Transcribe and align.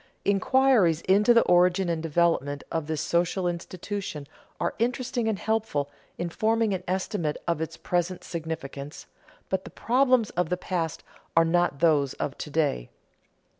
Inquiries 0.25 1.01
into 1.01 1.31
the 1.31 1.43
origin 1.43 1.87
and 1.87 2.01
development 2.01 2.63
of 2.71 2.87
this 2.87 3.01
social 3.01 3.47
institution 3.47 4.25
are 4.59 4.73
interesting 4.79 5.27
and 5.27 5.37
helpful 5.37 5.91
in 6.17 6.27
forming 6.31 6.73
an 6.73 6.83
estimate 6.87 7.37
of 7.47 7.61
its 7.61 7.77
present 7.77 8.23
significance, 8.23 9.05
but 9.49 9.63
the 9.63 9.69
problems 9.69 10.31
of 10.31 10.49
the 10.49 10.57
past 10.57 11.03
are 11.37 11.45
not 11.45 11.81
those 11.81 12.13
of 12.15 12.35
to 12.39 12.49
day. 12.49 12.89